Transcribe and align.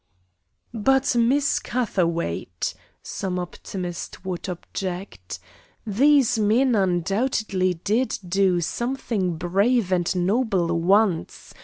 "But, 0.73 1.15
Miss 1.15 1.59
Catherwaight," 1.59 2.73
some 3.03 3.37
optimist 3.37 4.25
would 4.25 4.49
object, 4.49 5.37
"these 5.85 6.39
men 6.39 6.73
undoubtedly 6.73 7.75
did 7.75 8.17
do 8.27 8.61
something 8.61 9.37
brave 9.37 9.91
and 9.91 10.15
noble 10.15 10.79
once. 10.81 11.53